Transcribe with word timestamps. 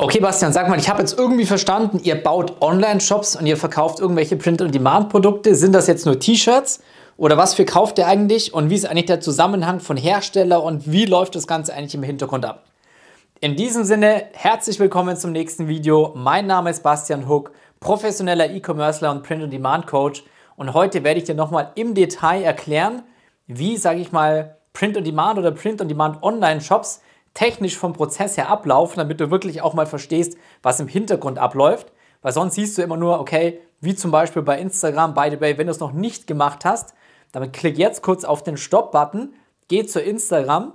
Okay, 0.00 0.20
Bastian, 0.20 0.52
sag 0.52 0.68
mal, 0.68 0.78
ich 0.78 0.88
habe 0.88 1.00
jetzt 1.00 1.18
irgendwie 1.18 1.44
verstanden, 1.44 1.98
ihr 2.04 2.14
baut 2.22 2.62
Online-Shops 2.62 3.34
und 3.34 3.46
ihr 3.46 3.56
verkauft 3.56 3.98
irgendwelche 3.98 4.36
Print-on-Demand-Produkte. 4.36 5.56
Sind 5.56 5.72
das 5.72 5.88
jetzt 5.88 6.06
nur 6.06 6.20
T-Shirts? 6.20 6.80
Oder 7.16 7.36
was 7.36 7.54
für 7.54 7.64
kauft 7.64 7.98
ihr 7.98 8.06
eigentlich? 8.06 8.54
Und 8.54 8.70
wie 8.70 8.76
ist 8.76 8.86
eigentlich 8.86 9.06
der 9.06 9.20
Zusammenhang 9.20 9.80
von 9.80 9.96
Hersteller 9.96 10.62
und 10.62 10.92
wie 10.92 11.04
läuft 11.04 11.34
das 11.34 11.48
Ganze 11.48 11.74
eigentlich 11.74 11.96
im 11.96 12.04
Hintergrund 12.04 12.44
ab? 12.44 12.62
In 13.40 13.56
diesem 13.56 13.82
Sinne, 13.82 14.26
herzlich 14.34 14.78
willkommen 14.78 15.16
zum 15.16 15.32
nächsten 15.32 15.66
Video. 15.66 16.12
Mein 16.14 16.46
Name 16.46 16.70
ist 16.70 16.84
Bastian 16.84 17.28
Hook, 17.28 17.50
professioneller 17.80 18.48
E-Commercer 18.52 19.10
und 19.10 19.24
Print-on-Demand-Coach. 19.24 20.22
Und 20.54 20.74
heute 20.74 21.02
werde 21.02 21.18
ich 21.18 21.24
dir 21.24 21.34
nochmal 21.34 21.72
im 21.74 21.94
Detail 21.96 22.44
erklären, 22.44 23.02
wie, 23.48 23.76
sage 23.76 23.98
ich 23.98 24.12
mal, 24.12 24.58
Print-on-Demand 24.74 25.40
oder 25.40 25.50
Print-on-Demand-Online-Shops 25.50 27.00
technisch 27.38 27.78
vom 27.78 27.92
Prozess 27.92 28.36
her 28.36 28.48
ablaufen, 28.48 28.96
damit 28.96 29.20
du 29.20 29.30
wirklich 29.30 29.62
auch 29.62 29.72
mal 29.72 29.86
verstehst, 29.86 30.36
was 30.60 30.80
im 30.80 30.88
Hintergrund 30.88 31.38
abläuft. 31.38 31.92
Weil 32.20 32.32
sonst 32.32 32.56
siehst 32.56 32.76
du 32.76 32.82
immer 32.82 32.96
nur, 32.96 33.20
okay, 33.20 33.60
wie 33.80 33.94
zum 33.94 34.10
Beispiel 34.10 34.42
bei 34.42 34.58
Instagram, 34.58 35.14
by 35.14 35.28
the 35.30 35.40
way, 35.40 35.56
wenn 35.56 35.68
du 35.68 35.70
es 35.70 35.78
noch 35.78 35.92
nicht 35.92 36.26
gemacht 36.26 36.64
hast, 36.64 36.94
dann 37.30 37.52
klick 37.52 37.78
jetzt 37.78 38.02
kurz 38.02 38.24
auf 38.24 38.42
den 38.42 38.56
Stop-Button, 38.56 39.34
geh 39.68 39.86
zu 39.86 40.00
Instagram, 40.00 40.72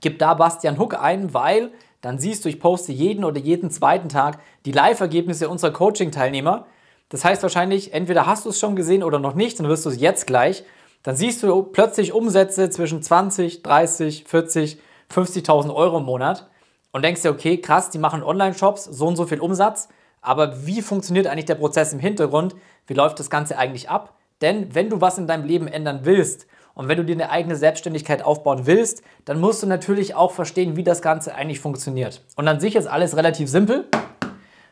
gib 0.00 0.18
da 0.18 0.32
Bastian 0.32 0.78
Hook 0.78 0.98
ein, 0.98 1.34
weil 1.34 1.72
dann 2.00 2.18
siehst 2.18 2.46
du, 2.46 2.48
ich 2.48 2.58
poste 2.58 2.92
jeden 2.92 3.22
oder 3.22 3.38
jeden 3.38 3.70
zweiten 3.70 4.08
Tag 4.08 4.38
die 4.64 4.72
Live-Ergebnisse 4.72 5.50
unserer 5.50 5.74
Coaching-Teilnehmer. 5.74 6.64
Das 7.10 7.22
heißt 7.22 7.42
wahrscheinlich, 7.42 7.92
entweder 7.92 8.24
hast 8.24 8.46
du 8.46 8.48
es 8.48 8.58
schon 8.58 8.76
gesehen 8.76 9.02
oder 9.02 9.18
noch 9.18 9.34
nicht, 9.34 9.60
dann 9.60 9.68
wirst 9.68 9.84
du 9.84 9.90
es 9.90 10.00
jetzt 10.00 10.26
gleich. 10.26 10.64
Dann 11.02 11.16
siehst 11.16 11.42
du 11.42 11.62
plötzlich 11.64 12.14
Umsätze 12.14 12.70
zwischen 12.70 13.02
20, 13.02 13.62
30, 13.62 14.24
40, 14.24 14.80
50.000 15.12 15.74
Euro 15.74 15.98
im 15.98 16.04
Monat 16.04 16.48
und 16.90 17.04
denkst 17.04 17.22
dir, 17.22 17.30
okay, 17.30 17.58
krass, 17.58 17.90
die 17.90 17.98
machen 17.98 18.22
Online-Shops, 18.22 18.84
so 18.84 19.06
und 19.06 19.16
so 19.16 19.26
viel 19.26 19.40
Umsatz, 19.40 19.88
aber 20.20 20.66
wie 20.66 20.82
funktioniert 20.82 21.26
eigentlich 21.26 21.46
der 21.46 21.56
Prozess 21.56 21.92
im 21.92 21.98
Hintergrund? 21.98 22.54
Wie 22.86 22.94
läuft 22.94 23.18
das 23.18 23.28
Ganze 23.28 23.58
eigentlich 23.58 23.90
ab? 23.90 24.14
Denn 24.40 24.74
wenn 24.74 24.88
du 24.88 25.00
was 25.00 25.18
in 25.18 25.26
deinem 25.26 25.44
Leben 25.44 25.68
ändern 25.68 26.00
willst 26.04 26.46
und 26.74 26.88
wenn 26.88 26.96
du 26.96 27.04
dir 27.04 27.14
eine 27.14 27.30
eigene 27.30 27.56
Selbstständigkeit 27.56 28.24
aufbauen 28.24 28.66
willst, 28.66 29.02
dann 29.24 29.40
musst 29.40 29.62
du 29.62 29.66
natürlich 29.66 30.14
auch 30.14 30.32
verstehen, 30.32 30.76
wie 30.76 30.84
das 30.84 31.02
Ganze 31.02 31.34
eigentlich 31.34 31.60
funktioniert. 31.60 32.24
Und 32.36 32.48
an 32.48 32.60
sich 32.60 32.76
ist 32.76 32.86
alles 32.86 33.16
relativ 33.16 33.48
simpel. 33.48 33.86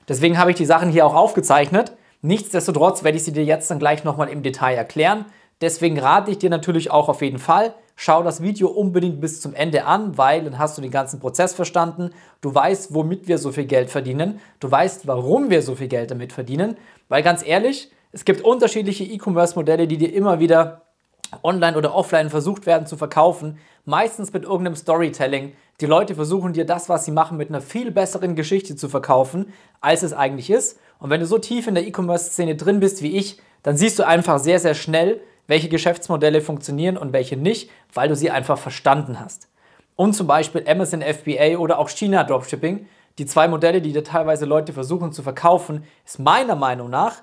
Deswegen 0.09 0.39
habe 0.39 0.51
ich 0.51 0.57
die 0.57 0.67
Sachen 0.67 0.91
hier 0.91 1.07
auch 1.07 1.15
aufgezeichnet. 1.15 1.93
Nichtsdestotrotz 2.23 3.05
werde 3.05 3.17
ich 3.17 3.25
sie 3.25 3.33
dir 3.33 3.45
jetzt 3.45 3.71
dann 3.71 3.79
gleich 3.79 4.05
nochmal 4.05 4.29
im 4.29 4.43
Detail 4.43 4.75
erklären. 4.75 5.27
Deswegen 5.61 5.99
rate 5.99 6.31
ich 6.31 6.39
dir 6.39 6.51
natürlich 6.51 6.91
auch 6.91 7.09
auf 7.09 7.23
jeden 7.23 7.39
Fall, 7.39 7.75
schau 8.03 8.23
das 8.23 8.41
Video 8.41 8.69
unbedingt 8.69 9.21
bis 9.21 9.43
zum 9.43 9.55
Ende 9.55 9.85
an, 9.85 10.17
weil 10.17 10.43
dann 10.43 10.59
hast 10.59 10.79
du 10.79 10.81
den 10.81 10.91
ganzen 10.91 11.21
Prozess 11.21 11.53
verstanden. 11.53 12.13
Du 12.41 12.55
weißt, 12.55 12.95
womit 12.95 13.29
wir 13.29 13.37
so 13.37 13.53
viel 13.53 13.67
Geld 13.67 13.91
verdienen. 13.91 14.41
Du 14.59 14.71
weißt, 14.71 15.07
warum 15.07 15.51
wir 15.51 15.61
so 15.61 15.75
viel 15.75 15.89
Geld 15.89 16.11
damit 16.11 16.33
verdienen. 16.33 16.79
Weil 17.11 17.23
ganz 17.23 17.47
ehrlich, 17.47 17.93
es 18.11 18.25
gibt 18.25 18.41
unterschiedliche 18.41 19.05
E-Commerce-Modelle, 19.05 19.87
die 19.87 19.99
dir 19.99 20.15
immer 20.15 20.41
wieder 20.41 20.81
online 21.43 21.77
oder 21.77 21.95
offline 21.95 22.31
versucht 22.31 22.65
werden 22.65 22.87
zu 22.87 22.97
verkaufen. 22.97 23.59
Meistens 23.85 24.33
mit 24.33 24.45
irgendeinem 24.45 24.77
Storytelling. 24.77 25.53
Die 25.83 25.87
Leute 25.87 26.15
versuchen 26.15 26.55
dir 26.55 26.65
das, 26.65 26.89
was 26.89 27.05
sie 27.05 27.13
machen, 27.13 27.37
mit 27.37 27.51
einer 27.51 27.61
viel 27.61 27.91
besseren 27.91 28.35
Geschichte 28.35 28.77
zu 28.77 28.89
verkaufen, 28.89 29.53
als 29.83 30.03
es 30.03 30.15
eigentlich 30.15 30.49
ist. 30.49 30.79
Und 31.01 31.11
wenn 31.11 31.21
du 31.21 31.27
so 31.27 31.37
tief 31.37 31.67
in 31.67 31.75
der 31.75 31.87
E-Commerce-Szene 31.87 32.57
drin 32.57 32.81
bist 32.81 33.03
wie 33.03 33.19
ich, 33.19 33.43
dann 33.63 33.77
siehst 33.77 33.99
du 33.99 34.07
einfach 34.07 34.39
sehr, 34.39 34.59
sehr 34.59 34.75
schnell, 34.75 35.21
welche 35.51 35.69
Geschäftsmodelle 35.69 36.41
funktionieren 36.41 36.97
und 36.97 37.13
welche 37.13 37.37
nicht, 37.37 37.71
weil 37.93 38.09
du 38.09 38.15
sie 38.15 38.31
einfach 38.31 38.57
verstanden 38.57 39.19
hast. 39.19 39.49
Und 39.97 40.15
zum 40.15 40.29
Beispiel 40.29 40.65
Amazon 40.67 41.03
FBA 41.03 41.59
oder 41.59 41.81
auch 41.81 41.91
China 41.91 42.23
Dropshipping, 42.23 42.87
die 43.19 43.27
zwei 43.27 43.49
Modelle, 43.49 43.83
die 43.83 43.93
dir 43.93 44.05
teilweise 44.05 44.47
Leute 44.47 44.73
versuchen 44.73 45.13
zu 45.13 45.25
verkaufen, 45.25 45.83
ist 46.07 46.21
meiner 46.21 46.55
Meinung 46.55 46.89
nach 46.89 47.23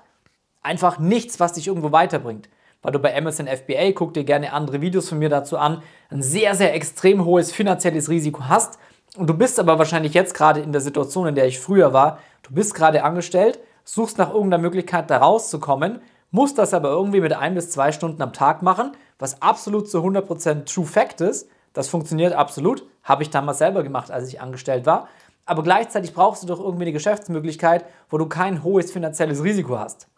einfach 0.62 0.98
nichts, 0.98 1.40
was 1.40 1.54
dich 1.54 1.68
irgendwo 1.68 1.90
weiterbringt. 1.90 2.50
Weil 2.82 2.92
du 2.92 2.98
bei 2.98 3.16
Amazon 3.16 3.48
FBA, 3.48 3.92
guck 3.92 4.12
dir 4.12 4.24
gerne 4.24 4.52
andere 4.52 4.82
Videos 4.82 5.08
von 5.08 5.18
mir 5.18 5.30
dazu 5.30 5.56
an, 5.56 5.82
ein 6.10 6.22
sehr, 6.22 6.54
sehr 6.54 6.74
extrem 6.74 7.24
hohes 7.24 7.50
finanzielles 7.50 8.10
Risiko 8.10 8.44
hast. 8.44 8.78
Und 9.16 9.28
du 9.28 9.34
bist 9.34 9.58
aber 9.58 9.78
wahrscheinlich 9.78 10.12
jetzt 10.12 10.34
gerade 10.34 10.60
in 10.60 10.72
der 10.72 10.82
Situation, 10.82 11.26
in 11.28 11.34
der 11.34 11.46
ich 11.46 11.58
früher 11.58 11.94
war. 11.94 12.18
Du 12.42 12.52
bist 12.52 12.74
gerade 12.74 13.02
angestellt, 13.04 13.58
suchst 13.84 14.18
nach 14.18 14.34
irgendeiner 14.34 14.62
Möglichkeit, 14.62 15.08
da 15.10 15.16
rauszukommen 15.16 16.02
muss 16.30 16.54
das 16.54 16.74
aber 16.74 16.90
irgendwie 16.90 17.20
mit 17.20 17.32
ein 17.32 17.54
bis 17.54 17.70
zwei 17.70 17.92
Stunden 17.92 18.20
am 18.22 18.32
Tag 18.32 18.62
machen, 18.62 18.92
was 19.18 19.40
absolut 19.42 19.90
zu 19.90 19.98
100% 19.98 20.72
True 20.72 20.84
Fact 20.84 21.20
ist. 21.20 21.48
Das 21.72 21.88
funktioniert 21.88 22.32
absolut. 22.32 22.84
Habe 23.02 23.22
ich 23.22 23.30
damals 23.30 23.58
selber 23.58 23.82
gemacht, 23.82 24.10
als 24.10 24.28
ich 24.28 24.40
angestellt 24.40 24.86
war. 24.86 25.08
Aber 25.46 25.62
gleichzeitig 25.62 26.12
brauchst 26.12 26.42
du 26.42 26.46
doch 26.46 26.60
irgendwie 26.60 26.84
eine 26.84 26.92
Geschäftsmöglichkeit, 26.92 27.86
wo 28.10 28.18
du 28.18 28.26
kein 28.26 28.62
hohes 28.62 28.92
finanzielles 28.92 29.42
Risiko 29.42 29.78
hast. 29.78 30.08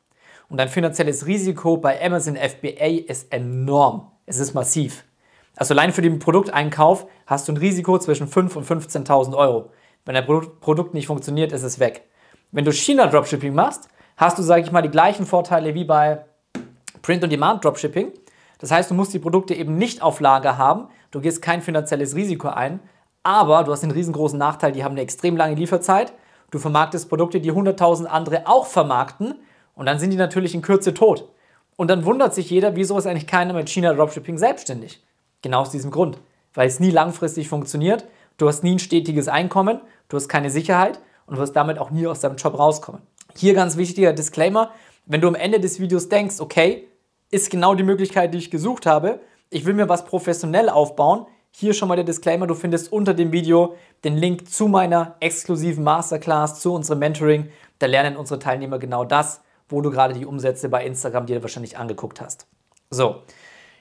Und 0.49 0.57
dein 0.57 0.69
finanzielles 0.69 1.27
Risiko 1.27 1.77
bei 1.77 2.05
Amazon 2.05 2.37
FBA 2.37 3.05
ist 3.07 3.33
enorm. 3.33 4.11
Es 4.27 4.41
ist 4.41 4.55
massiv. 4.55 5.05
Also 5.55 5.75
allein 5.75 5.93
für 5.93 6.03
den 6.03 6.19
Produkteinkauf 6.19 7.07
hast 7.27 7.47
du 7.47 7.53
ein 7.53 7.59
Risiko 7.59 7.99
zwischen 7.99 8.29
5.000 8.29 8.57
und 8.57 8.67
15.000 8.67 9.37
Euro. 9.37 9.71
Wenn 10.05 10.15
dein 10.15 10.27
Produkt 10.27 10.95
nicht 10.95 11.07
funktioniert, 11.07 11.53
ist 11.53 11.63
es 11.63 11.79
weg. 11.79 12.09
Wenn 12.51 12.65
du 12.65 12.73
China-Dropshipping 12.73 13.55
machst, 13.55 13.89
hast 14.21 14.39
du, 14.39 14.43
sage 14.43 14.61
ich 14.61 14.71
mal, 14.71 14.83
die 14.83 14.91
gleichen 14.91 15.25
Vorteile 15.25 15.75
wie 15.75 15.85
bei 15.85 16.25
Print-on-Demand-Dropshipping. 17.01 18.13
Das 18.59 18.71
heißt, 18.71 18.91
du 18.91 18.95
musst 18.95 19.15
die 19.15 19.19
Produkte 19.19 19.55
eben 19.55 19.79
nicht 19.79 20.03
auf 20.03 20.21
Lager 20.21 20.59
haben, 20.59 20.89
du 21.11 21.21
gehst 21.21 21.41
kein 21.41 21.63
finanzielles 21.63 22.15
Risiko 22.15 22.49
ein, 22.49 22.81
aber 23.23 23.65
du 23.65 23.73
hast 23.73 23.83
den 23.83 23.91
riesengroßen 23.91 24.39
Nachteil, 24.39 24.73
die 24.73 24.85
haben 24.85 24.93
eine 24.93 25.01
extrem 25.01 25.39
lange 25.39 25.55
Lieferzeit. 25.55 26.13
Du 26.51 26.59
vermarktest 26.59 27.09
Produkte, 27.09 27.41
die 27.41 27.51
100.000 27.51 28.05
andere 28.05 28.47
auch 28.47 28.67
vermarkten 28.67 29.37
und 29.75 29.87
dann 29.87 29.99
sind 29.99 30.11
die 30.11 30.17
natürlich 30.17 30.55
in 30.55 30.63
Kürze 30.63 30.93
tot. 30.93 31.31
Und 31.77 31.89
dann 31.89 32.05
wundert 32.05 32.35
sich 32.35 32.51
jeder, 32.51 32.77
wieso 32.77 32.99
ist 32.99 33.07
eigentlich 33.07 33.27
keiner 33.27 33.55
mit 33.55 33.71
China 33.71 33.95
Dropshipping 33.95 34.37
selbstständig? 34.37 35.03
Genau 35.41 35.63
aus 35.63 35.71
diesem 35.71 35.91
Grund, 35.91 36.19
weil 36.53 36.69
es 36.69 36.79
nie 36.79 36.91
langfristig 36.91 37.49
funktioniert, 37.49 38.05
du 38.37 38.49
hast 38.49 38.63
nie 38.65 38.75
ein 38.75 38.79
stetiges 38.81 39.29
Einkommen, 39.29 39.81
du 40.11 40.19
hast 40.19 40.29
keine 40.29 40.51
Sicherheit 40.51 41.01
und 41.25 41.39
wirst 41.39 41.57
damit 41.57 41.79
auch 41.79 41.91
nie 41.91 42.07
aus 42.07 42.21
deinem 42.21 42.37
Job 42.37 42.59
rauskommen. 42.59 43.01
Hier 43.37 43.55
ganz 43.55 43.77
wichtiger 43.77 44.13
Disclaimer, 44.13 44.71
wenn 45.07 45.21
du 45.21 45.29
am 45.29 45.35
Ende 45.35 45.61
des 45.61 45.81
Videos 45.81 46.09
denkst, 46.09 46.41
okay, 46.41 46.89
ist 47.31 47.51
genau 47.51 47.75
die 47.75 47.83
Möglichkeit, 47.83 48.35
die 48.35 48.39
ich 48.39 48.51
gesucht 48.51 48.87
habe, 48.87 49.21
ich 49.51 49.65
will 49.65 49.75
mir 49.75 49.89
was 49.89 50.05
professionell 50.05 50.69
aufbauen, 50.69 51.27
hier 51.53 51.75
schon 51.75 51.89
mal 51.89 51.97
der 51.97 52.05
Disclaimer, 52.05 52.47
du 52.47 52.55
findest 52.55 52.93
unter 52.93 53.13
dem 53.13 53.33
Video 53.33 53.75
den 54.05 54.17
Link 54.17 54.49
zu 54.49 54.69
meiner 54.69 55.17
exklusiven 55.21 55.83
Masterclass, 55.83 56.61
zu 56.61 56.73
unserem 56.73 57.01
Mentoring. 57.01 57.51
Da 57.81 57.87
lernen 57.87 58.17
unsere 58.17 58.39
Teilnehmer 58.39 58.79
genau 58.79 59.05
das, 59.05 59.41
wo 59.69 59.81
du 59.81 59.91
gerade 59.91 60.15
die 60.15 60.27
Umsätze 60.27 60.69
bei 60.69 60.85
Instagram 60.87 61.27
dir 61.27 61.43
wahrscheinlich 61.43 61.77
angeguckt 61.77 62.21
hast. 62.21 62.47
So, 62.91 63.23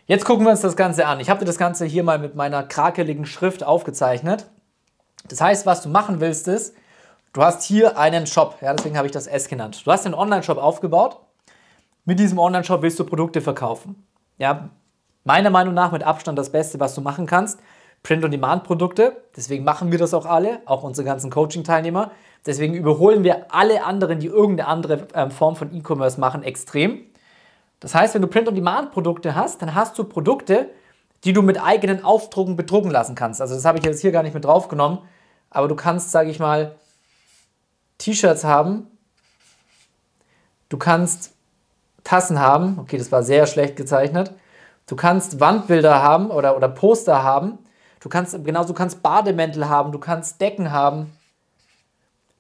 jetzt 0.08 0.26
gucken 0.26 0.46
wir 0.46 0.52
uns 0.52 0.62
das 0.62 0.76
Ganze 0.76 1.06
an. 1.06 1.20
Ich 1.20 1.30
habe 1.30 1.40
dir 1.40 1.46
das 1.46 1.58
Ganze 1.58 1.86
hier 1.86 2.04
mal 2.04 2.18
mit 2.18 2.36
meiner 2.36 2.64
krakeligen 2.64 3.26
Schrift 3.26 3.64
aufgezeichnet. 3.64 4.48
Das 5.28 5.42
heißt, 5.42 5.66
was 5.66 5.84
du 5.84 5.90
machen 5.90 6.20
willst, 6.22 6.48
ist, 6.48 6.76
Du 7.32 7.44
hast 7.44 7.64
hier 7.64 7.98
einen 7.98 8.26
Shop, 8.26 8.58
ja, 8.62 8.74
deswegen 8.74 8.98
habe 8.98 9.06
ich 9.06 9.12
das 9.12 9.28
S 9.28 9.48
genannt. 9.48 9.84
Du 9.86 9.92
hast 9.92 10.06
einen 10.06 10.16
Online-Shop 10.16 10.58
aufgebaut. 10.58 11.20
Mit 12.04 12.20
diesem 12.20 12.40
Online-Shop 12.40 12.82
willst 12.82 13.00
du 13.00 13.04
Produkte 13.04 13.40
verkaufen. 13.40 14.04
Ja, 14.40 14.70
meiner 15.26 15.52
Meinung 15.52 15.76
nach 15.76 15.92
mit 15.92 16.02
Abstand 16.02 16.40
das 16.40 16.52
Beste, 16.52 16.80
was 16.80 16.96
du 16.96 17.02
machen 17.02 17.28
kannst. 17.28 17.60
Print-on-Demand-Produkte. 18.02 19.18
Deswegen 19.36 19.64
machen 19.64 19.92
wir 19.92 20.00
das 20.00 20.16
auch 20.16 20.26
alle, 20.26 20.62
auch 20.66 20.82
unsere 20.82 21.06
ganzen 21.06 21.30
Coaching-Teilnehmer. 21.30 22.12
Deswegen 22.48 22.74
überholen 22.74 23.24
wir 23.24 23.54
alle 23.54 23.84
anderen, 23.84 24.20
die 24.20 24.28
irgendeine 24.28 24.68
andere 24.68 25.08
ähm, 25.14 25.30
Form 25.30 25.56
von 25.56 25.72
E-Commerce 25.72 26.20
machen, 26.20 26.42
extrem. 26.42 27.02
Das 27.80 27.94
heißt, 27.94 28.16
wenn 28.16 28.24
du 28.24 28.28
Print-on-Demand-Produkte 28.28 29.36
hast, 29.36 29.62
dann 29.62 29.76
hast 29.76 30.00
du 30.00 30.04
Produkte, 30.04 30.70
die 31.26 31.34
du 31.34 31.44
mit 31.44 31.62
eigenen 31.62 32.04
Aufdrucken 32.04 32.56
bedrucken 32.56 32.90
lassen 32.90 33.14
kannst. 33.14 33.40
Also 33.40 33.54
das 33.54 33.66
habe 33.66 33.78
ich 33.78 33.86
jetzt 33.86 34.02
hier 34.02 34.12
gar 34.12 34.24
nicht 34.24 34.34
mit 34.34 34.46
draufgenommen, 34.46 35.00
aber 35.52 35.68
du 35.68 35.76
kannst, 35.76 36.10
sage 36.10 36.32
ich 36.32 36.40
mal, 36.40 36.76
T-Shirts 38.00 38.44
haben. 38.44 38.88
Du 40.70 40.78
kannst 40.78 41.34
Tassen 42.04 42.40
haben. 42.40 42.80
Okay, 42.80 42.98
das 42.98 43.12
war 43.12 43.22
sehr 43.24 43.46
schlecht 43.46 43.76
gezeichnet. 43.76 44.34
Du 44.88 44.96
kannst 44.96 45.40
Wandbilder 45.40 46.02
haben 46.02 46.32
oder, 46.32 46.58
oder 46.58 46.68
Poster 46.68 47.22
haben. 47.22 47.60
Du 48.00 48.10
kannst 48.10 48.44
genauso 48.44 48.70
du 48.70 48.74
kannst 48.74 49.04
Bademäntel 49.04 49.70
haben, 49.70 49.92
du 49.92 50.00
kannst 50.00 50.42
Decken 50.42 50.72
haben. 50.72 51.12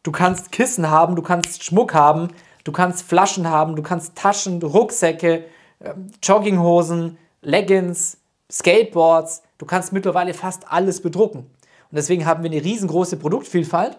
Du 0.04 0.12
kannst 0.12 0.52
Kissen 0.52 0.90
haben, 0.90 1.16
du 1.16 1.22
kannst 1.22 1.64
Schmuck 1.64 1.94
haben, 1.94 2.30
du 2.64 2.72
kannst 2.72 3.04
Flaschen 3.04 3.50
haben, 3.50 3.76
du 3.76 3.84
kannst 3.84 4.16
Taschen, 4.16 4.62
Rucksäcke, 4.62 5.46
ähm, 5.82 6.08
Jogginghosen, 6.24 7.18
Leggings, 7.42 8.18
Skateboards. 8.50 9.44
Du 9.58 9.66
kannst 9.66 9.92
mittlerweile 9.92 10.34
fast 10.34 10.72
alles 10.72 11.02
bedrucken. 11.02 11.40
Und 11.42 11.96
deswegen 11.96 12.26
haben 12.26 12.44
wir 12.44 12.50
eine 12.50 12.64
riesengroße 12.64 13.18
Produktvielfalt. 13.18 13.98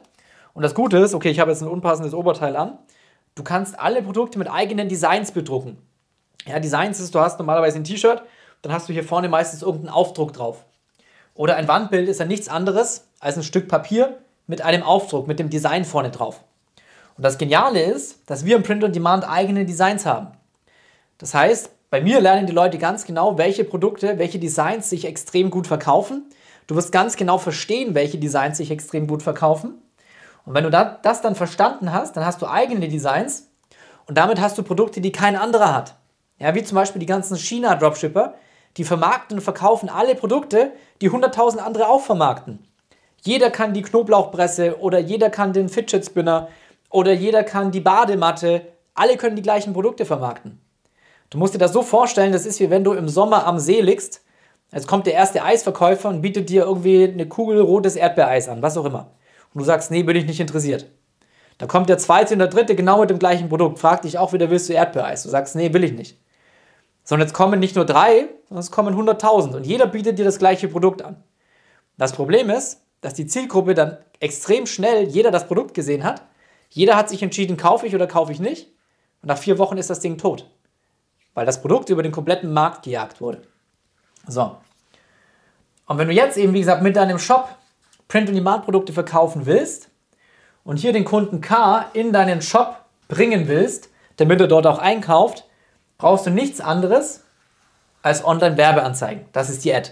Und 0.60 0.64
das 0.64 0.74
Gute 0.74 0.98
ist, 0.98 1.14
okay, 1.14 1.30
ich 1.30 1.40
habe 1.40 1.50
jetzt 1.50 1.62
ein 1.62 1.68
unpassendes 1.68 2.12
Oberteil 2.12 2.54
an. 2.54 2.76
Du 3.34 3.42
kannst 3.42 3.80
alle 3.80 4.02
Produkte 4.02 4.38
mit 4.38 4.50
eigenen 4.50 4.90
Designs 4.90 5.32
bedrucken. 5.32 5.78
Ja, 6.46 6.60
Designs 6.60 7.00
ist, 7.00 7.14
du 7.14 7.20
hast 7.20 7.38
normalerweise 7.38 7.78
ein 7.78 7.84
T-Shirt, 7.84 8.20
dann 8.60 8.70
hast 8.70 8.86
du 8.86 8.92
hier 8.92 9.02
vorne 9.02 9.30
meistens 9.30 9.62
irgendeinen 9.62 9.94
Aufdruck 9.94 10.34
drauf. 10.34 10.66
Oder 11.32 11.56
ein 11.56 11.66
Wandbild 11.66 12.10
ist 12.10 12.20
ja 12.20 12.26
nichts 12.26 12.50
anderes 12.50 13.06
als 13.20 13.38
ein 13.38 13.42
Stück 13.42 13.68
Papier 13.68 14.18
mit 14.46 14.60
einem 14.60 14.82
Aufdruck, 14.82 15.26
mit 15.26 15.38
dem 15.38 15.48
Design 15.48 15.86
vorne 15.86 16.10
drauf. 16.10 16.44
Und 17.16 17.24
das 17.24 17.38
Geniale 17.38 17.80
ist, 17.80 18.18
dass 18.26 18.44
wir 18.44 18.56
im 18.56 18.62
Print 18.62 18.84
on 18.84 18.92
Demand 18.92 19.26
eigene 19.26 19.64
Designs 19.64 20.04
haben. 20.04 20.26
Das 21.16 21.32
heißt, 21.32 21.70
bei 21.88 22.02
mir 22.02 22.20
lernen 22.20 22.46
die 22.46 22.52
Leute 22.52 22.76
ganz 22.76 23.06
genau, 23.06 23.38
welche 23.38 23.64
Produkte, 23.64 24.18
welche 24.18 24.38
Designs 24.38 24.90
sich 24.90 25.06
extrem 25.06 25.48
gut 25.48 25.66
verkaufen. 25.66 26.26
Du 26.66 26.76
wirst 26.76 26.92
ganz 26.92 27.16
genau 27.16 27.38
verstehen, 27.38 27.94
welche 27.94 28.18
Designs 28.18 28.58
sich 28.58 28.70
extrem 28.70 29.06
gut 29.06 29.22
verkaufen. 29.22 29.80
Und 30.46 30.54
wenn 30.54 30.64
du 30.64 30.70
das 30.70 31.20
dann 31.20 31.34
verstanden 31.34 31.92
hast, 31.92 32.16
dann 32.16 32.24
hast 32.24 32.42
du 32.42 32.46
eigene 32.46 32.88
Designs 32.88 33.48
und 34.06 34.18
damit 34.18 34.40
hast 34.40 34.58
du 34.58 34.62
Produkte, 34.62 35.00
die 35.00 35.12
kein 35.12 35.36
anderer 35.36 35.74
hat. 35.74 35.96
Ja, 36.38 36.54
wie 36.54 36.64
zum 36.64 36.76
Beispiel 36.76 37.00
die 37.00 37.06
ganzen 37.06 37.36
China-Dropshipper, 37.36 38.34
die 38.76 38.84
vermarkten 38.84 39.38
und 39.38 39.42
verkaufen 39.42 39.88
alle 39.88 40.14
Produkte, 40.14 40.72
die 41.00 41.10
100.000 41.10 41.58
andere 41.58 41.88
auch 41.88 42.00
vermarkten. 42.00 42.66
Jeder 43.22 43.50
kann 43.50 43.74
die 43.74 43.82
Knoblauchpresse 43.82 44.78
oder 44.80 44.98
jeder 44.98 45.28
kann 45.28 45.52
den 45.52 45.68
Fidget 45.68 46.06
Spinner 46.06 46.48
oder 46.88 47.12
jeder 47.12 47.44
kann 47.44 47.70
die 47.70 47.80
Badematte. 47.80 48.62
Alle 48.94 49.16
können 49.16 49.36
die 49.36 49.42
gleichen 49.42 49.74
Produkte 49.74 50.06
vermarkten. 50.06 50.60
Du 51.28 51.38
musst 51.38 51.54
dir 51.54 51.58
das 51.58 51.72
so 51.72 51.82
vorstellen, 51.82 52.32
das 52.32 52.46
ist 52.46 52.58
wie 52.60 52.70
wenn 52.70 52.82
du 52.82 52.92
im 52.94 53.08
Sommer 53.08 53.46
am 53.46 53.58
See 53.58 53.80
liegst. 53.80 54.22
Jetzt 54.72 54.88
kommt 54.88 55.06
der 55.06 55.14
erste 55.14 55.42
Eisverkäufer 55.42 56.08
und 56.08 56.22
bietet 56.22 56.48
dir 56.48 56.64
irgendwie 56.64 57.04
eine 57.04 57.28
Kugel 57.28 57.60
rotes 57.60 57.96
Erdbeereis 57.96 58.48
an, 58.48 58.62
was 58.62 58.76
auch 58.76 58.84
immer. 58.84 59.10
Und 59.52 59.60
du 59.60 59.64
sagst, 59.64 59.90
nee, 59.90 60.02
bin 60.02 60.16
ich 60.16 60.26
nicht 60.26 60.40
interessiert. 60.40 60.86
Da 61.58 61.66
kommt 61.66 61.88
der 61.88 61.98
zweite 61.98 62.34
und 62.34 62.38
der 62.38 62.48
dritte 62.48 62.74
genau 62.74 63.00
mit 63.00 63.10
dem 63.10 63.18
gleichen 63.18 63.48
Produkt, 63.48 63.78
fragt 63.78 64.04
dich 64.04 64.18
auch 64.18 64.32
wieder, 64.32 64.50
willst 64.50 64.68
du 64.68 64.72
Erdbeereis? 64.72 65.22
Du 65.22 65.28
sagst, 65.28 65.56
nee, 65.56 65.72
will 65.72 65.84
ich 65.84 65.92
nicht. 65.92 66.18
Sondern 67.04 67.28
jetzt 67.28 67.34
kommen 67.34 67.60
nicht 67.60 67.76
nur 67.76 67.84
drei, 67.84 68.28
sondern 68.48 68.60
es 68.60 68.70
kommen 68.70 68.94
100.000 68.94 69.56
und 69.56 69.66
jeder 69.66 69.86
bietet 69.86 70.18
dir 70.18 70.24
das 70.24 70.38
gleiche 70.38 70.68
Produkt 70.68 71.02
an. 71.02 71.22
Das 71.98 72.12
Problem 72.12 72.48
ist, 72.50 72.82
dass 73.00 73.14
die 73.14 73.26
Zielgruppe 73.26 73.74
dann 73.74 73.98
extrem 74.20 74.66
schnell 74.66 75.08
jeder 75.08 75.30
das 75.30 75.46
Produkt 75.46 75.74
gesehen 75.74 76.04
hat. 76.04 76.22
Jeder 76.68 76.96
hat 76.96 77.08
sich 77.08 77.22
entschieden, 77.22 77.56
kaufe 77.56 77.86
ich 77.86 77.94
oder 77.94 78.06
kaufe 78.06 78.32
ich 78.32 78.40
nicht. 78.40 78.68
Und 79.22 79.28
nach 79.28 79.38
vier 79.38 79.58
Wochen 79.58 79.76
ist 79.76 79.90
das 79.90 80.00
Ding 80.00 80.16
tot 80.16 80.46
weil 81.34 81.46
das 81.46 81.60
Produkt 81.60 81.88
über 81.90 82.02
den 82.02 82.12
kompletten 82.12 82.52
Markt 82.52 82.84
gejagt 82.84 83.20
wurde. 83.20 83.42
So. 84.26 84.56
Und 85.86 85.98
wenn 85.98 86.08
du 86.08 86.14
jetzt 86.14 86.36
eben, 86.36 86.52
wie 86.52 86.60
gesagt, 86.60 86.82
mit 86.82 86.96
deinem 86.96 87.18
Shop 87.18 87.48
Print-on-Demand-Produkte 88.10 88.92
verkaufen 88.92 89.46
willst 89.46 89.88
und 90.64 90.76
hier 90.76 90.92
den 90.92 91.06
Kunden 91.06 91.40
K 91.40 91.86
in 91.94 92.12
deinen 92.12 92.42
Shop 92.42 92.76
bringen 93.08 93.48
willst, 93.48 93.88
damit 94.16 94.40
er 94.40 94.48
dort 94.48 94.66
auch 94.66 94.78
einkauft, 94.78 95.46
brauchst 95.96 96.26
du 96.26 96.30
nichts 96.30 96.60
anderes 96.60 97.24
als 98.02 98.22
Online-Werbeanzeigen. 98.22 99.24
Das 99.32 99.48
ist 99.48 99.64
die 99.64 99.72
Ad. 99.72 99.90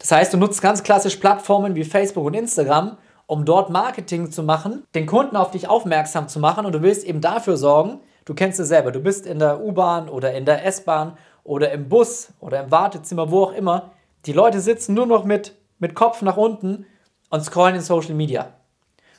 Das 0.00 0.10
heißt, 0.10 0.32
du 0.32 0.38
nutzt 0.38 0.60
ganz 0.60 0.82
klassisch 0.82 1.16
Plattformen 1.16 1.76
wie 1.76 1.84
Facebook 1.84 2.24
und 2.24 2.34
Instagram, 2.34 2.96
um 3.26 3.44
dort 3.44 3.70
Marketing 3.70 4.32
zu 4.32 4.42
machen, 4.42 4.82
den 4.96 5.06
Kunden 5.06 5.36
auf 5.36 5.52
dich 5.52 5.68
aufmerksam 5.68 6.26
zu 6.26 6.40
machen 6.40 6.66
und 6.66 6.72
du 6.72 6.82
willst 6.82 7.04
eben 7.04 7.20
dafür 7.20 7.56
sorgen, 7.56 8.00
Du 8.24 8.32
kennst 8.34 8.58
es 8.58 8.68
selber. 8.68 8.90
Du 8.90 9.00
bist 9.00 9.26
in 9.26 9.38
der 9.38 9.60
U-Bahn 9.60 10.08
oder 10.08 10.32
in 10.32 10.46
der 10.46 10.64
S-Bahn 10.64 11.18
oder 11.42 11.70
im 11.72 11.88
Bus 11.88 12.32
oder 12.40 12.64
im 12.64 12.70
Wartezimmer, 12.70 13.30
wo 13.30 13.44
auch 13.44 13.52
immer. 13.52 13.90
Die 14.24 14.32
Leute 14.32 14.60
sitzen 14.60 14.94
nur 14.94 15.06
noch 15.06 15.24
mit, 15.24 15.54
mit 15.78 15.94
Kopf 15.94 16.22
nach 16.22 16.38
unten 16.38 16.86
und 17.34 17.44
scrollen 17.44 17.74
in 17.74 17.80
Social 17.80 18.14
Media. 18.14 18.52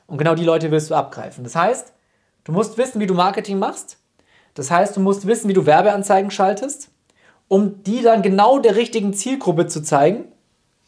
Und 0.08 0.18
genau 0.18 0.36
die 0.36 0.46
Leute 0.46 0.72
willst 0.72 0.90
du 0.90 0.96
abgreifen. 0.96 1.44
Das 1.44 1.54
heißt, 1.54 1.92
du 2.46 2.54
musst 2.54 2.78
wissen, 2.78 3.02
wie 3.02 3.08
du 3.08 3.14
Marketing 3.14 3.60
machst. 3.60 3.98
Das 4.54 4.72
heißt, 4.72 4.96
du 4.96 5.02
musst 5.02 5.28
wissen, 5.28 5.50
wie 5.50 5.54
du 5.54 5.66
Werbeanzeigen 5.66 6.32
schaltest, 6.32 6.92
um 7.50 7.84
die 7.84 8.02
dann 8.02 8.22
genau 8.22 8.60
der 8.60 8.78
richtigen 8.78 9.14
Zielgruppe 9.14 9.68
zu 9.68 9.84
zeigen. 9.84 10.30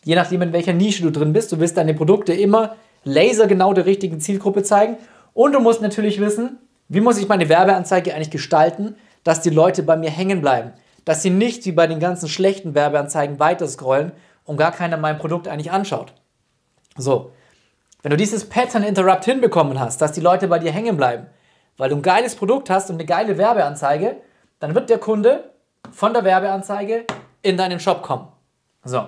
Je 0.05 0.15
nachdem, 0.15 0.41
in 0.41 0.53
welcher 0.53 0.71
Nische 0.71 1.03
du 1.03 1.11
drin 1.11 1.33
bist. 1.33 1.51
Du 1.51 1.59
wirst 1.59 1.75
deine 1.75 1.93
Produkte 1.93 2.31
immer 2.31 2.77
lasergenau 3.03 3.73
der 3.73 3.85
richtigen 3.85 4.21
Zielgruppe 4.21 4.63
zeigen. 4.63 4.95
Und 5.33 5.51
du 5.51 5.59
musst 5.59 5.81
natürlich 5.81 6.21
wissen, 6.21 6.59
wie 6.87 7.01
muss 7.01 7.17
ich 7.17 7.27
meine 7.27 7.49
Werbeanzeige 7.49 8.13
eigentlich 8.13 8.31
gestalten, 8.31 8.95
dass 9.25 9.41
die 9.41 9.49
Leute 9.49 9.83
bei 9.83 9.97
mir 9.97 10.11
hängen 10.11 10.39
bleiben? 10.39 10.71
Dass 11.03 11.23
sie 11.23 11.29
nicht 11.29 11.65
wie 11.65 11.73
bei 11.73 11.87
den 11.87 11.99
ganzen 11.99 12.29
schlechten 12.29 12.73
Werbeanzeigen 12.73 13.37
weiter 13.37 13.67
scrollen 13.67 14.13
und 14.45 14.55
gar 14.55 14.71
keiner 14.71 14.95
mein 14.95 15.17
Produkt 15.17 15.49
eigentlich 15.49 15.73
anschaut. 15.73 16.13
So, 16.97 17.31
wenn 18.01 18.11
du 18.11 18.17
dieses 18.17 18.47
Pattern 18.47 18.83
Interrupt 18.83 19.25
hinbekommen 19.25 19.79
hast, 19.79 20.01
dass 20.01 20.11
die 20.11 20.21
Leute 20.21 20.47
bei 20.47 20.59
dir 20.59 20.71
hängen 20.71 20.97
bleiben, 20.97 21.27
weil 21.77 21.89
du 21.89 21.95
ein 21.95 22.01
geiles 22.01 22.35
Produkt 22.35 22.69
hast 22.69 22.89
und 22.89 22.95
eine 22.95 23.05
geile 23.05 23.37
Werbeanzeige, 23.37 24.17
dann 24.59 24.75
wird 24.75 24.89
der 24.89 24.97
Kunde 24.97 25.51
von 25.91 26.13
der 26.13 26.23
Werbeanzeige 26.23 27.05
in 27.41 27.57
deinen 27.57 27.79
Shop 27.79 28.01
kommen. 28.01 28.27
So. 28.83 29.07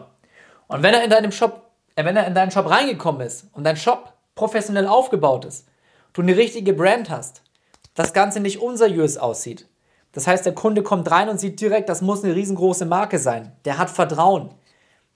Und 0.67 0.83
wenn 0.83 0.93
er 0.93 1.03
in 1.03 1.09
deinem 1.09 1.31
Shop, 1.31 1.71
äh, 1.95 2.05
wenn 2.05 2.15
er 2.15 2.27
in 2.27 2.35
deinen 2.35 2.51
Shop 2.51 2.69
reingekommen 2.69 3.21
ist 3.21 3.47
und 3.53 3.63
dein 3.63 3.77
Shop 3.77 4.13
professionell 4.35 4.87
aufgebaut 4.87 5.45
ist, 5.45 5.67
du 6.13 6.21
eine 6.21 6.37
richtige 6.37 6.73
Brand 6.73 7.09
hast, 7.09 7.41
das 7.95 8.13
Ganze 8.13 8.39
nicht 8.39 8.61
unseriös 8.61 9.17
aussieht. 9.17 9.67
Das 10.11 10.27
heißt, 10.27 10.45
der 10.45 10.53
Kunde 10.53 10.83
kommt 10.83 11.09
rein 11.11 11.29
und 11.29 11.39
sieht 11.39 11.59
direkt, 11.59 11.89
das 11.89 12.01
muss 12.01 12.23
eine 12.23 12.35
riesengroße 12.35 12.85
Marke 12.85 13.19
sein. 13.19 13.51
Der 13.65 13.77
hat 13.77 13.89
Vertrauen. 13.89 14.53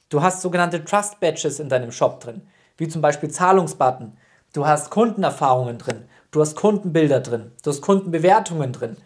Du 0.10 0.22
hast 0.22 0.42
sogenannte 0.42 0.84
Trust 0.84 1.20
Badges 1.20 1.60
in 1.60 1.70
deinem 1.70 1.92
Shop 1.92 2.20
drin, 2.20 2.48
wie 2.78 2.88
zum 2.88 3.02
Beispiel 3.02 3.30
Zahlungsbutton. 3.30 4.18
Du 4.54 4.66
hast 4.66 4.90
Kundenerfahrungen 4.90 5.78
drin. 5.78 6.06
Du 6.32 6.42
hast 6.42 6.56
Kundenbilder 6.56 7.20
drin. 7.20 7.52
Du 7.64 7.70
hast 7.70 7.82
Kundenbewertungen 7.82 8.72
drin. 8.74 8.98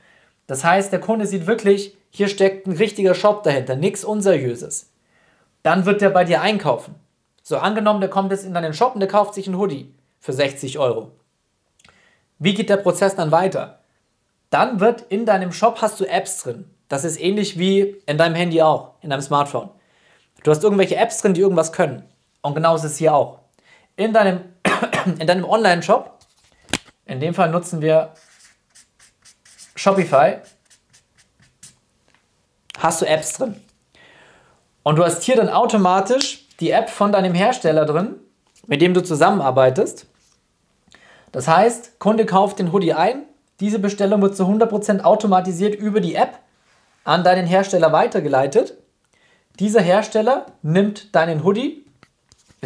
Das 0.47 0.63
heißt, 0.63 0.91
der 0.91 1.01
Kunde 1.01 1.27
sieht 1.27 1.45
wirklich, 1.45 1.97
hier 2.09 2.29
steckt 2.29 2.67
ein 2.67 2.73
richtiger 2.77 3.13
Shop 3.13 3.43
dahinter, 3.43 3.75
nichts 3.75 4.03
Unseriöses. 4.03 4.91
Dann 5.63 5.85
wird 5.85 6.01
der 6.01 6.09
bei 6.09 6.23
dir 6.23 6.41
einkaufen. 6.41 6.95
So 7.43 7.57
angenommen, 7.57 8.01
der 8.01 8.09
kommt 8.09 8.31
jetzt 8.31 8.45
in 8.45 8.53
deinen 8.53 8.73
Shop 8.73 8.93
und 8.93 9.01
der 9.01 9.09
kauft 9.09 9.33
sich 9.33 9.47
einen 9.47 9.57
Hoodie 9.57 9.93
für 10.19 10.33
60 10.33 10.79
Euro. 10.79 11.11
Wie 12.39 12.53
geht 12.53 12.69
der 12.69 12.77
Prozess 12.77 13.15
dann 13.15 13.31
weiter? 13.31 13.79
Dann 14.49 14.79
wird 14.79 15.01
in 15.09 15.25
deinem 15.25 15.51
Shop 15.51 15.81
hast 15.81 15.99
du 15.99 16.05
Apps 16.05 16.43
drin. 16.43 16.69
Das 16.87 17.03
ist 17.03 17.19
ähnlich 17.19 17.59
wie 17.59 18.01
in 18.05 18.17
deinem 18.17 18.35
Handy 18.35 18.61
auch, 18.61 18.93
in 19.01 19.09
deinem 19.09 19.21
Smartphone. 19.21 19.69
Du 20.43 20.51
hast 20.51 20.63
irgendwelche 20.63 20.95
Apps 20.95 21.21
drin, 21.21 21.33
die 21.33 21.41
irgendwas 21.41 21.73
können. 21.73 22.03
Und 22.41 22.55
genau 22.55 22.75
ist 22.75 22.85
es 22.85 22.97
hier 22.97 23.13
auch. 23.13 23.39
In 23.97 24.13
deinem, 24.13 24.41
in 25.19 25.27
deinem 25.27 25.43
Online-Shop, 25.43 26.19
in 27.05 27.19
dem 27.19 27.33
Fall 27.33 27.49
nutzen 27.49 27.81
wir 27.81 28.13
Shopify, 29.75 30.37
hast 32.77 33.01
du 33.01 33.05
Apps 33.05 33.33
drin. 33.33 33.59
Und 34.83 34.97
du 34.97 35.03
hast 35.03 35.23
hier 35.23 35.35
dann 35.35 35.49
automatisch 35.49 36.47
die 36.59 36.71
App 36.71 36.89
von 36.89 37.11
deinem 37.11 37.33
Hersteller 37.33 37.85
drin, 37.85 38.15
mit 38.67 38.81
dem 38.81 38.93
du 38.93 39.03
zusammenarbeitest. 39.03 40.05
Das 41.31 41.47
heißt, 41.47 41.99
Kunde 41.99 42.25
kauft 42.25 42.59
den 42.59 42.71
Hoodie 42.71 42.93
ein, 42.93 43.23
diese 43.59 43.79
Bestellung 43.79 44.21
wird 44.21 44.37
zu 44.37 44.43
100% 44.43 45.01
automatisiert 45.01 45.73
über 45.73 46.01
die 46.01 46.13
App 46.13 46.37
an 47.03 47.23
deinen 47.23 47.47
Hersteller 47.47 47.91
weitergeleitet. 47.91 48.77
Dieser 49.59 49.81
Hersteller 49.81 50.45
nimmt 50.61 51.15
deinen 51.15 51.43
Hoodie, 51.43 51.86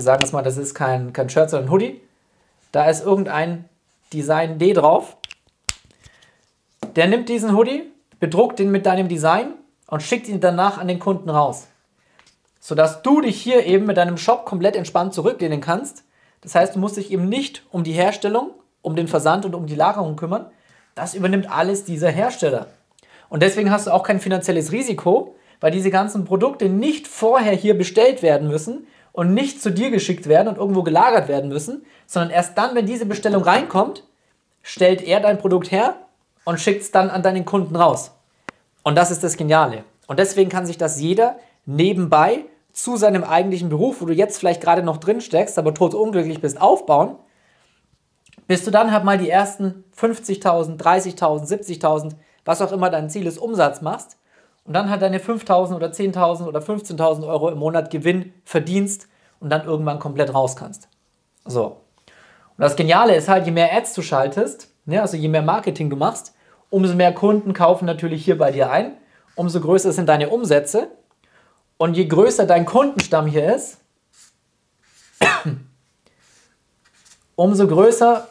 wir 0.01 0.05
sagen 0.05 0.23
es 0.23 0.31
mal, 0.31 0.41
das 0.41 0.57
ist 0.57 0.73
kein, 0.73 1.13
kein 1.13 1.29
Shirt, 1.29 1.51
sondern 1.51 1.67
ein 1.67 1.71
Hoodie, 1.71 2.01
da 2.71 2.89
ist 2.89 3.05
irgendein 3.05 3.65
Design 4.11 4.57
D 4.57 4.73
drauf. 4.73 5.15
Der 6.95 7.07
nimmt 7.07 7.29
diesen 7.29 7.55
Hoodie, 7.55 7.83
bedruckt 8.19 8.59
ihn 8.59 8.71
mit 8.71 8.87
deinem 8.87 9.07
Design 9.07 9.53
und 9.85 10.01
schickt 10.01 10.27
ihn 10.27 10.39
danach 10.39 10.79
an 10.79 10.87
den 10.87 10.97
Kunden 10.97 11.29
raus. 11.29 11.67
Sodass 12.59 13.03
du 13.03 13.21
dich 13.21 13.39
hier 13.39 13.63
eben 13.67 13.85
mit 13.85 13.97
deinem 13.97 14.17
Shop 14.17 14.45
komplett 14.45 14.75
entspannt 14.75 15.13
zurücklehnen 15.13 15.61
kannst. 15.61 16.03
Das 16.41 16.55
heißt, 16.55 16.75
du 16.75 16.79
musst 16.79 16.97
dich 16.97 17.11
eben 17.11 17.29
nicht 17.29 17.63
um 17.69 17.83
die 17.83 17.93
Herstellung 17.93 18.51
um 18.81 18.95
den 18.95 19.07
Versand 19.07 19.45
und 19.45 19.53
um 19.53 19.67
die 19.67 19.75
Lagerung 19.75 20.15
kümmern. 20.15 20.47
Das 20.95 21.13
übernimmt 21.13 21.51
alles 21.51 21.83
dieser 21.83 22.09
Hersteller. 22.09 22.65
Und 23.29 23.43
deswegen 23.43 23.69
hast 23.69 23.85
du 23.85 23.91
auch 23.91 24.01
kein 24.01 24.19
finanzielles 24.19 24.71
Risiko, 24.71 25.35
weil 25.59 25.69
diese 25.69 25.91
ganzen 25.91 26.25
Produkte 26.25 26.69
nicht 26.69 27.07
vorher 27.07 27.53
hier 27.53 27.77
bestellt 27.77 28.23
werden 28.23 28.47
müssen 28.47 28.87
und 29.13 29.33
nicht 29.33 29.61
zu 29.61 29.71
dir 29.71 29.91
geschickt 29.91 30.27
werden 30.27 30.47
und 30.47 30.57
irgendwo 30.57 30.83
gelagert 30.83 31.27
werden 31.27 31.49
müssen, 31.49 31.85
sondern 32.05 32.31
erst 32.31 32.57
dann, 32.57 32.75
wenn 32.75 32.85
diese 32.85 33.05
Bestellung 33.05 33.43
reinkommt, 33.43 34.03
stellt 34.61 35.01
er 35.01 35.19
dein 35.19 35.37
Produkt 35.37 35.71
her 35.71 35.95
und 36.45 36.59
schickt 36.59 36.81
es 36.81 36.91
dann 36.91 37.09
an 37.09 37.23
deinen 37.23 37.45
Kunden 37.45 37.75
raus. 37.75 38.11
Und 38.83 38.95
das 38.95 39.11
ist 39.11 39.23
das 39.23 39.37
Geniale. 39.37 39.83
Und 40.07 40.19
deswegen 40.19 40.49
kann 40.49 40.65
sich 40.65 40.77
das 40.77 40.99
jeder 40.99 41.37
nebenbei 41.65 42.45
zu 42.73 42.97
seinem 42.97 43.23
eigentlichen 43.23 43.69
Beruf, 43.69 44.01
wo 44.01 44.05
du 44.05 44.13
jetzt 44.13 44.39
vielleicht 44.39 44.61
gerade 44.61 44.83
noch 44.83 44.97
drin 44.97 45.21
steckst, 45.21 45.59
aber 45.59 45.73
tot 45.73 45.93
unglücklich 45.93 46.41
bist, 46.41 46.59
aufbauen 46.59 47.17
bis 48.51 48.65
du 48.65 48.71
dann 48.71 48.91
halt 48.91 49.05
mal 49.05 49.17
die 49.17 49.29
ersten 49.29 49.85
50.000, 49.97 50.77
30.000, 50.77 51.47
70.000, 51.47 52.15
was 52.43 52.61
auch 52.61 52.73
immer 52.73 52.89
dein 52.89 53.09
Ziel 53.09 53.25
ist, 53.25 53.37
Umsatz 53.37 53.79
machst 53.79 54.17
und 54.65 54.73
dann 54.73 54.89
halt 54.89 55.01
deine 55.01 55.19
5.000 55.19 55.75
oder 55.75 55.87
10.000 55.87 56.45
oder 56.45 56.59
15.000 56.59 57.27
Euro 57.27 57.49
im 57.49 57.57
Monat 57.57 57.89
Gewinn 57.89 58.33
verdienst 58.45 59.07
und 59.39 59.49
dann 59.49 59.65
irgendwann 59.65 59.99
komplett 59.99 60.33
raus 60.33 60.55
kannst. 60.55 60.87
So. 61.45 61.65
Und 61.65 62.57
das 62.57 62.75
Geniale 62.75 63.15
ist 63.15 63.27
halt, 63.27 63.45
je 63.45 63.51
mehr 63.51 63.75
Ads 63.75 63.93
du 63.93 64.01
schaltest, 64.01 64.71
ne, 64.85 65.01
also 65.01 65.17
je 65.17 65.27
mehr 65.27 65.41
Marketing 65.41 65.89
du 65.89 65.95
machst, 65.95 66.33
umso 66.69 66.93
mehr 66.93 67.13
Kunden 67.13 67.53
kaufen 67.53 67.85
natürlich 67.85 68.23
hier 68.23 68.37
bei 68.37 68.51
dir 68.51 68.71
ein, 68.71 68.97
umso 69.35 69.59
größer 69.59 69.91
sind 69.91 70.07
deine 70.07 70.29
Umsätze 70.29 70.89
und 71.77 71.95
je 71.95 72.05
größer 72.05 72.45
dein 72.45 72.65
Kundenstamm 72.65 73.25
hier 73.25 73.55
ist, 73.55 73.79
umso 77.35 77.67
größer 77.67 78.27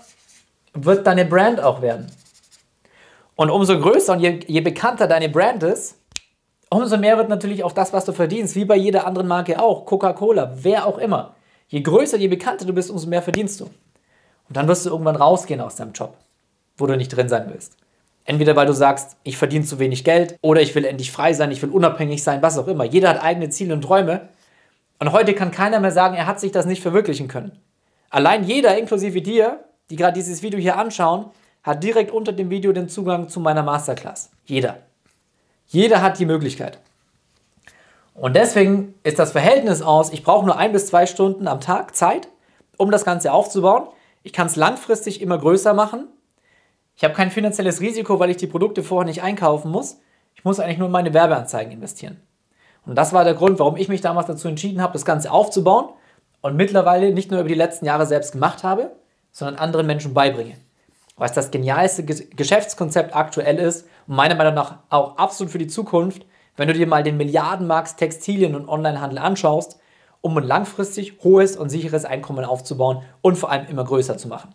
wird 0.75 1.07
deine 1.07 1.25
Brand 1.25 1.61
auch 1.61 1.83
werden. 1.83 2.11
Und 3.35 3.51
umso 3.51 3.81
größer 3.81 4.13
und 4.13 4.21
je, 4.21 4.41
je 4.47 4.61
bekannter 4.61 5.07
deine 5.07 5.29
Brand 5.29 5.63
ist, 5.63 6.00
umso 6.71 6.97
mehr 6.97 7.19
wird 7.19 7.29
natürlich 7.29 7.62
auch 7.65 7.73
das, 7.73 7.93
was 7.93 8.05
du 8.05 8.12
verdienst, 8.12 8.55
wie 8.57 8.65
bei 8.65 8.77
jeder 8.77 9.07
anderen 9.07 9.29
Marke 9.29 9.61
auch, 9.61 9.85
Coca-Cola, 9.85 10.53
wer 10.62 10.87
auch 10.87 10.99
immer. 10.99 11.35
Je 11.69 11.83
größer, 11.83 12.17
je 12.17 12.29
bekannter 12.29 12.65
du 12.65 12.73
bist, 12.73 12.91
umso 12.91 13.09
mehr 13.09 13.23
verdienst 13.23 13.61
du. 13.61 13.65
Und 13.65 14.57
dann 14.57 14.67
wirst 14.67 14.87
du 14.87 14.91
irgendwann 14.91 15.17
rausgehen 15.17 15.61
aus 15.61 15.77
deinem 15.77 15.93
Job, 15.93 16.17
wo 16.79 16.87
du 16.87 16.97
nicht 16.97 17.09
drin 17.09 17.29
sein 17.29 17.47
willst. 17.53 17.77
Entweder 18.25 18.57
weil 18.57 18.67
du 18.67 18.73
sagst, 18.73 19.17
ich 19.23 19.37
verdiene 19.37 19.65
zu 19.65 19.79
wenig 19.79 20.05
Geld 20.05 20.37
oder 20.43 20.61
ich 20.61 20.75
will 20.75 20.85
endlich 20.85 21.11
frei 21.12 21.33
sein, 21.33 21.50
ich 21.50 21.62
will 21.62 21.71
unabhängig 21.71 22.23
sein, 22.23 22.43
was 22.43 22.59
auch 22.59 22.69
immer. 22.69 22.85
Jeder 22.85 23.09
hat 23.11 23.23
eigene 23.23 23.50
Ziele 23.50 23.75
und 23.75 23.83
Träume. 23.83 24.29
Und 24.99 25.12
heute 25.12 25.35
kann 25.35 25.50
keiner 25.50 25.81
mehr 25.81 25.93
sagen, 25.93 26.15
er 26.15 26.27
hat 26.27 26.41
sich 26.41 26.53
das 26.53 26.67
nicht 26.67 26.83
verwirklichen 26.83 27.29
können. 27.29 27.59
Allein 28.11 28.45
jeder, 28.45 28.77
inklusive 28.77 29.23
dir, 29.23 29.65
die 29.89 29.97
gerade 29.97 30.15
dieses 30.15 30.43
Video 30.43 30.61
hier 30.61 30.77
anschauen, 30.77 31.27
hat 31.62 31.83
direkt 31.83 32.11
unter 32.11 32.33
dem 32.33 32.50
Video 32.50 32.73
den 32.73 32.89
Zugang 32.89 33.29
zu 33.29 33.41
meiner 33.41 33.62
Masterclass. 33.62 34.31
Jeder. 34.45 34.79
Jeder 35.73 36.03
hat 36.03 36.19
die 36.19 36.27
Möglichkeit. 36.27 36.81
Und 38.15 38.35
deswegen 38.35 38.95
ist 39.05 39.21
das 39.21 39.31
Verhältnis 39.31 39.83
aus, 39.83 40.12
ich 40.12 40.25
brauche 40.25 40.45
nur 40.45 40.59
ein 40.59 40.73
bis 40.73 40.89
zwei 40.89 41.07
Stunden 41.07 41.47
am 41.47 41.61
Tag 41.61 41.95
Zeit, 41.95 42.29
um 42.77 42.91
das 42.91 43.05
Ganze 43.05 43.33
aufzubauen. 43.33 43.87
Ich 44.25 44.33
kann 44.33 44.49
es 44.49 44.57
langfristig 44.57 45.21
immer 45.23 45.39
größer 45.39 45.73
machen. 45.73 46.09
Ich 46.97 47.05
habe 47.05 47.15
kein 47.15 47.31
finanzielles 47.31 47.81
Risiko, 47.81 48.19
weil 48.19 48.31
ich 48.31 48.37
die 48.37 48.49
Produkte 48.49 48.83
vorher 48.83 49.07
nicht 49.07 49.23
einkaufen 49.23 49.71
muss. 49.71 50.00
Ich 50.35 50.45
muss 50.45 50.59
eigentlich 50.59 50.79
nur 50.79 50.89
in 50.89 50.93
meine 50.93 51.15
Werbeanzeigen 51.15 51.73
investieren. 51.73 52.21
Und 52.85 52.97
das 52.97 53.12
war 53.12 53.23
der 53.23 53.35
Grund, 53.35 53.61
warum 53.61 53.77
ich 53.77 53.89
mich 53.89 54.00
damals 54.00 54.27
dazu 54.27 54.49
entschieden 54.49 54.83
habe, 54.83 54.95
das 54.95 55.05
Ganze 55.05 55.31
aufzubauen 55.31 55.91
und 56.41 56.57
mittlerweile 56.57 57.12
nicht 57.12 57.31
nur 57.31 57.41
über 57.41 57.49
die 57.49 57.55
letzten 57.55 57.87
Jahre 57.87 58.07
selbst 58.07 58.33
gemacht 58.33 58.65
habe, 58.65 58.91
sondern 59.31 59.57
anderen 59.57 59.87
Menschen 59.87 60.15
beibringe. 60.15 60.57
Es 61.21 61.33
das 61.33 61.50
genialste 61.50 62.03
Geschäftskonzept 62.05 63.15
aktuell 63.15 63.59
ist 63.59 63.87
meiner 64.11 64.35
Meinung 64.35 64.55
nach 64.55 64.79
auch 64.88 65.17
absolut 65.17 65.52
für 65.52 65.59
die 65.59 65.69
Zukunft, 65.69 66.26
wenn 66.57 66.69
du 66.69 66.75
dir 66.75 66.87
mal 66.87 67.02
den 67.02 67.17
Milliardenmarkt 67.17 67.97
Textilien 67.97 68.55
und 68.55 68.69
Onlinehandel 68.69 69.19
anschaust, 69.19 69.79
um 70.21 70.37
ein 70.37 70.45
langfristig 70.45 71.19
hohes 71.23 71.57
und 71.57 71.71
sicheres 71.71 72.05
Einkommen 72.05 72.45
aufzubauen 72.45 73.02
und 73.23 73.37
vor 73.37 73.50
allem 73.50 73.67
immer 73.69 73.85
größer 73.85 74.19
zu 74.19 74.29
machen. 74.29 74.55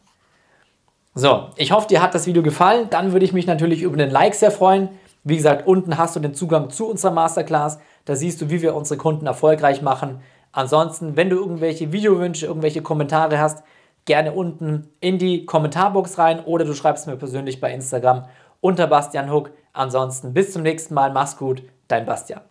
So, 1.14 1.48
ich 1.56 1.72
hoffe, 1.72 1.88
dir 1.88 2.02
hat 2.02 2.14
das 2.14 2.28
Video 2.28 2.44
gefallen. 2.44 2.88
Dann 2.90 3.14
würde 3.14 3.26
ich 3.26 3.32
mich 3.32 3.48
natürlich 3.48 3.82
über 3.82 3.96
den 3.96 4.12
Like 4.12 4.36
sehr 4.36 4.52
freuen. 4.52 4.90
Wie 5.24 5.38
gesagt, 5.38 5.66
unten 5.66 5.98
hast 5.98 6.16
du 6.16 6.20
den 6.20 6.34
Zugang 6.34 6.70
zu 6.70 6.90
unserer 6.90 7.12
Masterclass. 7.12 7.80
Da 8.04 8.16
siehst 8.16 8.42
du, 8.42 8.50
wie 8.50 8.62
wir 8.62 8.76
unsere 8.76 8.98
Kunden 8.98 9.26
erfolgreich 9.26 9.82
machen. 9.82 10.20
Ansonsten, 10.52 11.16
wenn 11.16 11.30
du 11.30 11.38
irgendwelche 11.38 11.94
Videowünsche, 11.94 12.46
irgendwelche 12.46 12.82
Kommentare 12.82 13.40
hast, 13.40 13.64
gerne 14.04 14.34
unten 14.34 14.90
in 15.00 15.18
die 15.18 15.46
Kommentarbox 15.46 16.18
rein 16.18 16.44
oder 16.44 16.66
du 16.66 16.74
schreibst 16.74 17.08
mir 17.08 17.16
persönlich 17.16 17.60
bei 17.60 17.74
Instagram 17.74 18.26
unter 18.66 18.88
Bastian 18.88 19.32
Hook. 19.32 19.52
Ansonsten 19.74 20.34
bis 20.34 20.52
zum 20.52 20.64
nächsten 20.64 20.96
Mal. 20.96 21.12
Mach's 21.12 21.38
gut, 21.38 21.62
dein 21.88 22.06
Bastian. 22.08 22.42